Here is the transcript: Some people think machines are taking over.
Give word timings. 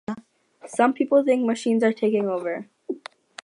Some 0.65 0.93
people 0.93 1.23
think 1.23 1.45
machines 1.45 1.83
are 1.83 1.93
taking 1.93 2.25
over. 2.27 2.67